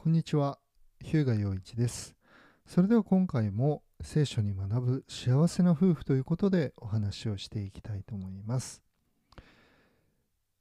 [0.00, 0.60] こんにちは、
[1.02, 2.14] 日向陽一です。
[2.66, 8.80] それでは今回も聖書に学ぶ幸せな夫婦ということでお話をしていきたいと思います。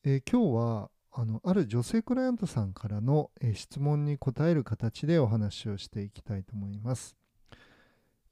[0.04, 7.15] えー今日はあのある女性クライアントさんからの、えー質問に答える形でお話をしていきたいと思います。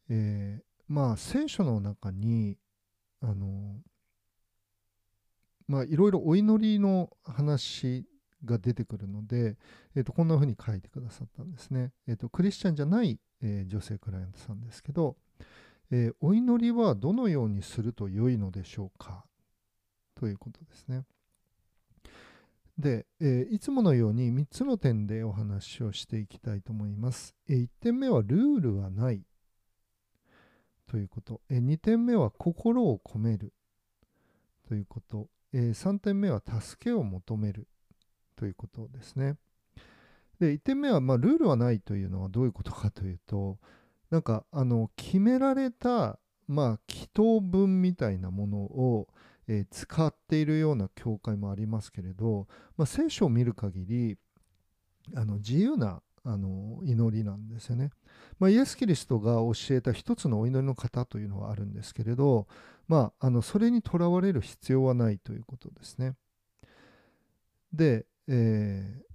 [0.10, 2.58] えーまあ聖書の中に
[3.22, 3.80] あの
[5.68, 8.08] まあいろいろお祈りの話
[8.44, 9.58] が出てくるので、
[9.96, 11.92] えー、とこんな風に書いてくださったんですね。
[12.08, 15.16] えー、とクリスチャンじゃない、えー女性クライアントさんですけど、
[15.92, 19.26] えーお祈りはどのようにすると良いのでしょうか？
[20.16, 21.04] ということですね。
[22.78, 27.36] で、えーいつものように3つの点でお話をしていきたいと思います。
[27.48, 29.22] え1点目はルールはない
[30.88, 31.42] ということ。
[31.50, 33.54] え2点目は心を込める
[34.68, 35.30] ということ。
[35.54, 37.68] え3点目は助けを求める
[38.36, 39.36] ということですね。
[40.40, 43.58] で1点目は、まあ、ルールはないというのはどういうことかというと
[44.12, 49.08] なんかあの決められた、まあ、祈祷文みたいなものを、
[49.48, 54.18] えー使っているような教会もありますけれど、まあ、聖書を見る限り
[55.16, 57.92] あの自由なあの祈りなんですよね。
[58.40, 62.48] まあ、イエス・キリストが教えた一つのお祈りの方というのはあるんですけれど、
[62.88, 66.16] まあ、あのそれにとらわれる必要はないということですね。
[67.72, 69.06] で、えー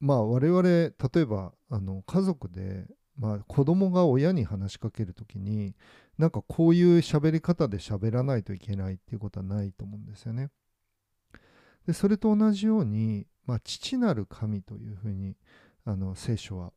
[0.00, 5.74] まあ我々例えばあの家族で、まあ、子供が親に話しかけるときに
[6.18, 10.50] なんかこういう喋り方で喋らないといけないっていうことはないと思うんですよね。
[11.86, 15.36] でそれと同じように、まあ、父なる神というふうに
[15.84, 16.72] あの聖書は、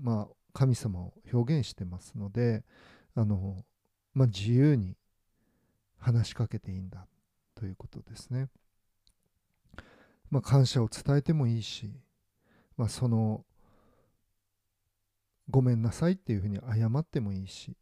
[0.00, 2.64] まあ、神様を表現してますので
[3.14, 3.64] あの、
[4.14, 4.96] まあ、自由に
[5.98, 7.06] 話しかけていいんだ
[7.54, 8.48] ということですね。
[10.32, 11.92] まあ、感謝を伝えてもいいし、
[12.78, 13.44] まあ、その
[15.50, 17.76] ごめんなさいっていうふうに謝ってもいいし、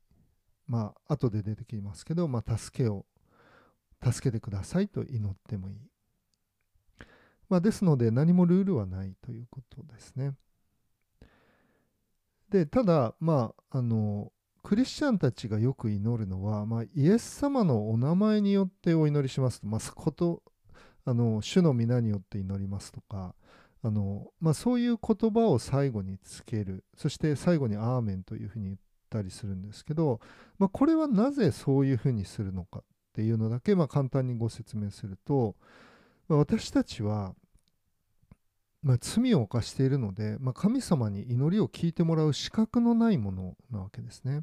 [0.66, 3.06] まあ後で出てきますけど、まあ、助けを
[4.04, 5.76] 助けてくださいと祈ってもいい。
[7.48, 10.32] まあ、ですので何もルールはないということですね。
[12.48, 14.32] でただまああの
[14.64, 20.42] クリスチャンたちがよく祈るのは、まあ、イエス様のお名前によってお祈りしますと、まあ、こと
[21.04, 23.34] あの主の皆によって祈りますとか
[23.82, 28.78] あの、まあ、そういう言葉を最後につけるそして最後に「アーメン」というふうに言っ
[29.08, 30.20] たりするんですけど、
[30.58, 35.56] まあ、これはなぜそういうふうにするのかっていうのだけ、まあ、簡単にご説明すると、
[36.28, 37.34] まあ私たちは、
[38.82, 44.42] まあ、罪を犯しているので、まあ、神様に祈りを聞いてもらう資格のないものなわけですね。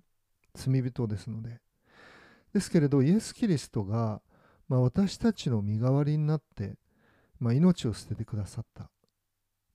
[0.54, 1.62] 罪人ですので。
[2.54, 4.22] ですけれどイエス・キリストが、
[4.68, 6.76] まあ、私たちの身代わりになって、
[7.40, 8.90] まあ、命を捨ててくださった。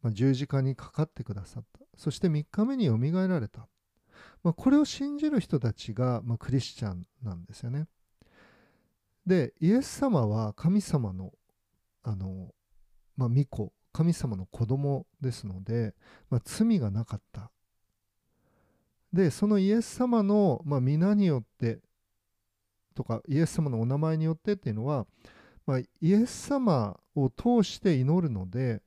[0.02, 1.80] まあ、十字架にかかってくださった。
[1.96, 3.68] そして3日目によみがえられた、
[4.42, 7.86] まあ、これを信じる人たちが、まあ、クリスチャンなんですよね。
[9.26, 11.32] でイエス様は神様の
[12.02, 12.52] あの、
[13.16, 15.94] まあ、御子神様の子供ですので、
[16.28, 17.50] まあ、罪がなかった。
[19.12, 21.80] でそのイエス様の、まあ、皆によって
[22.92, 25.06] とかイエス様のお名前によってっていうのは、
[25.66, 28.82] まあ、イエス様を通して祈るので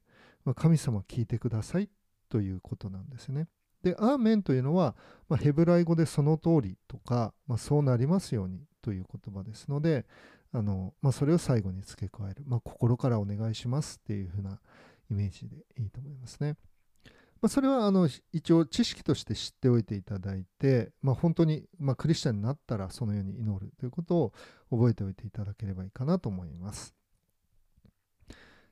[0.45, 1.89] まあ、神様聞いてください
[2.29, 3.47] ということなんですね。
[3.83, 4.95] で、アーメンというのは、
[5.27, 10.05] まあ、ヘブライ語でその通りとか、まあ、そうなりますようにという言葉ですので、
[10.53, 14.59] あのまあ、それを最後に付け加える、ま、心からお願いしますっていうふうな
[15.09, 16.55] イメージでいいと思いますね。
[17.45, 24.33] まあ、それはあの一応知識として知っておいていただいて、まあ、本当に、ま、クリスチャンになったらそのように祈るということを
[24.71, 26.95] 覚えておいていただければいいかなと思います。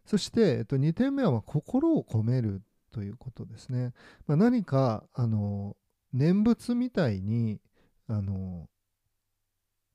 [0.07, 3.93] そして、えっと、2点目は心を込めるということですね。
[4.25, 5.77] まあ、何かあの
[6.11, 7.61] 念仏みたいに
[8.07, 8.67] あの、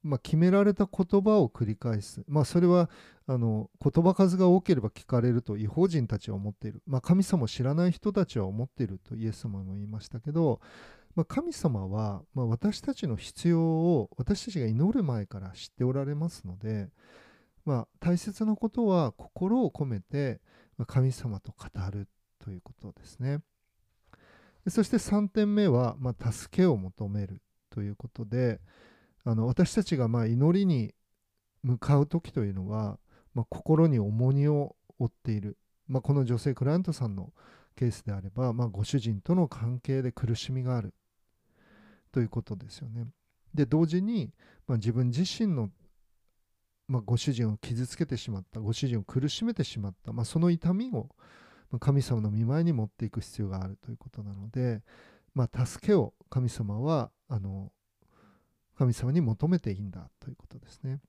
[0.03, 2.89] まあ、決められた言葉を繰り返す、まあ、それは
[3.27, 10.61] あの言葉数が多ければ聞かれると違法人たちは思っている、まあ、神様を知らない人たちは思っているとイエス様も言いましたけど、
[11.15, 16.89] まあ、神様は、まあ、私たちの必要を私たちが祈る前から知っておられますので、
[17.65, 20.41] まあ、大切なことは心を込めて
[20.87, 22.09] 神様と語る
[22.43, 23.41] ということですね。
[24.69, 28.61] そして3点目は、まあ、助けを求めるということで
[29.25, 30.95] あの私たちがま祈りに
[31.63, 32.99] 向かう時というのは、
[33.35, 37.33] まあ、心に重荷を負っている、まあ、この女性クライアントさんの
[37.77, 40.95] ケースであれば、まあ、ご主人との関係で苦しみがある
[42.13, 43.07] ということですよね。
[43.55, 44.33] で同時に、
[44.67, 45.71] ま、自分自身の
[46.89, 51.11] ま、ご主人を傷つけてしまったご主人を苦しめてしまった、ま、その痛みを、
[51.81, 54.83] 神様の見舞いに持っていく必要があるということなので、
[55.35, 57.71] ま、助けを神様はあの
[58.79, 61.01] 神様に求めていいんだということですね。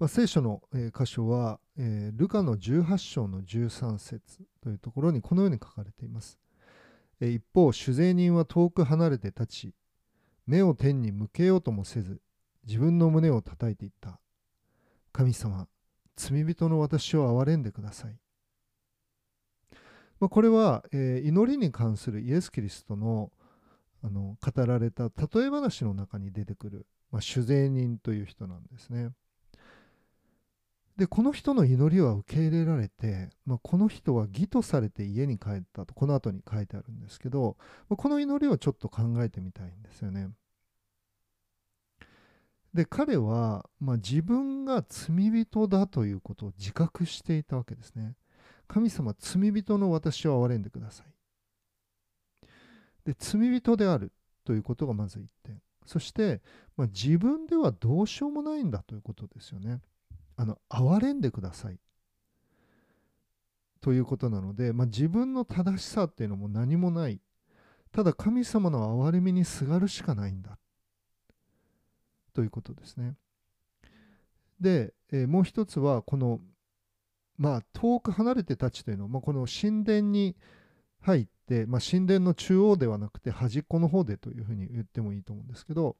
[0.00, 6.40] まあ、聖書の、え、箇所は、え、ルカの18章の13節というところにこのように書かれています。
[7.20, 9.74] え、一方、酒税人は遠く離れて立ち、
[10.48, 12.20] 目を天に向けようともせず、
[12.66, 14.18] 自分の胸を叩いていった。
[15.12, 15.68] 神様、
[16.16, 18.18] 罪人の私を憐れんでください。
[20.18, 23.30] まあ、これは、え、祈りに関するイエス・キリストの
[24.06, 29.10] あの語られた例え話の中に出てくる、まあ、酒税人という人なんですね。
[30.96, 37.56] でこの人の祈りは受け入れられて、まあ、この人は義とされて家に帰ったとこの後に書いてあるんですけど、
[37.90, 40.28] まあ、この祈りをちょっと考えてみたいんですよね。
[42.72, 48.14] で彼は、まあ、自分が罪人だということを自覚していたわけですね。
[48.68, 51.15] 神様罪人の私を憐れんでください。
[53.06, 54.12] で罪人である
[54.44, 55.62] ということがまず1点。
[55.86, 56.42] そして、
[56.76, 59.80] まあ、自分ではどうしようもないんだということですよね。
[60.36, 61.78] あの憐れんでください。
[63.80, 67.20] ということなので、まあ、自分の正しさっていうのも何もない。
[67.92, 70.58] ただ神様の憐れみにすがるしかないんだ。
[72.34, 73.14] ということですね。
[74.60, 76.40] で、えー、もう一つはこの
[77.38, 80.36] まあ遠く離れて立ちというのは、まあ、この神殿に
[81.06, 85.96] 入って、まあ、神殿の中央ではなくて端っこの方でというふうに言ってもいいと思うんですけど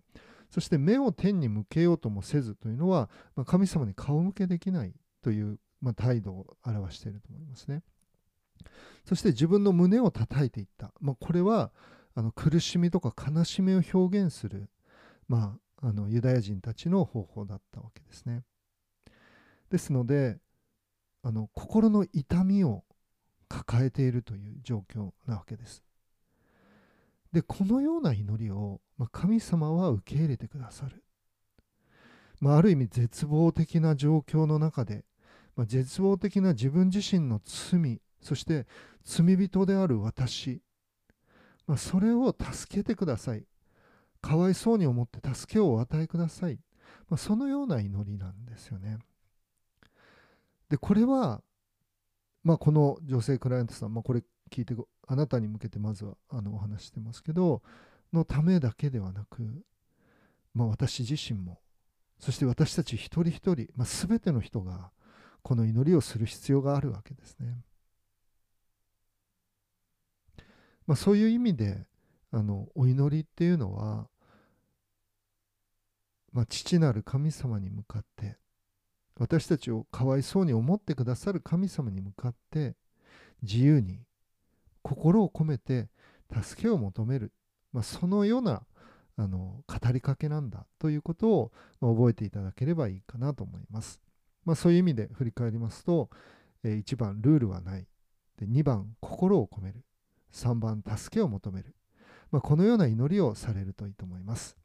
[0.51, 4.93] そして目を天に向けようともせずというのは、まあ、神様に顔向けできない
[5.23, 7.83] という、まあ、態度を表していると思いますね。
[9.05, 10.93] そして自分の胸を叩いていった。
[11.01, 11.71] まあ、これは
[12.15, 14.71] あの苦しみとか悲しみを表現する、
[15.29, 18.43] まあ、あのユダヤ人たちの方法だったわけですね。
[19.71, 20.39] ですので
[21.23, 22.85] あの心の痛みを
[23.49, 25.83] 抱えているという状況なわけです。
[27.33, 31.05] でこのような祈りを、まあ、神様は受け入れてくださる、
[32.41, 35.05] まあ、ある意味絶望的な状況の中で、
[35.55, 38.67] まあ、絶望的な自分自身の罪そして
[39.05, 40.63] 罪人である私、
[41.67, 43.45] まあ、それを助けてください。
[44.23, 46.59] かわいそうに思って助けをお与えください、
[47.09, 48.99] まあ、そのような祈りなんですよね。
[50.69, 51.43] でこれは
[52.47, 54.23] まあ、この女性クライアントさん、まあ、これ
[54.53, 54.77] 聞いて
[55.09, 57.61] あなたに向けてまずはあのお話してますけど
[58.13, 59.43] のためだけではなく、
[60.55, 61.59] まあ、私自身も
[62.21, 64.93] そして私たち一人一人、まあ、全ての人が
[65.43, 67.65] この祈りをする必要があるわけですね。
[70.87, 71.85] まあ、そういう意味で
[72.31, 74.07] あのお祈りっていうのは、
[76.33, 78.37] まあ、父なる神様に向かって
[79.19, 82.77] 私たちをかわいそうに思ってくださる神様に向かって
[83.43, 84.01] 自由に
[84.83, 85.89] 心を込めて
[86.43, 87.33] 助けを求める、
[87.73, 88.63] まあ、そのような
[89.19, 94.01] あの語りかけなんだということを、まあ、覚えていただければいいかなと思います。
[94.45, 96.11] まあ、そういう意味で振り返りますと、
[96.63, 97.87] えー、1番ルールはない
[98.39, 99.83] で2番心を込める
[100.33, 101.75] 3番助けを求める、
[102.31, 104.57] まあ、このような祈りをされるといいと思います。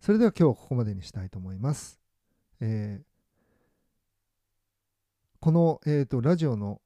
[0.00, 2.03] それでは今日はここまでにしたいと思います。
[2.66, 3.04] えー、
[5.38, 6.80] この、えーと、ラジオの、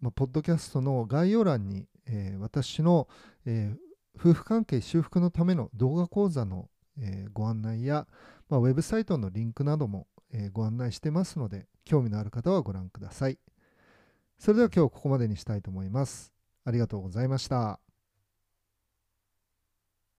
[0.00, 3.08] ま、ポッドキャストの概要欄に、えー、私の、
[3.44, 3.76] えー、
[4.16, 6.68] 夫婦関係修復のための動画講座の、
[7.00, 8.06] えー、ご案内や、
[8.48, 13.38] ま、ウェブサイトのリンクなども、えご案内してますので興味のある方はご覧ください。
[14.38, 16.34] それでは今日ここまでにしたいと思います。
[16.66, 17.87] ありがとうございました。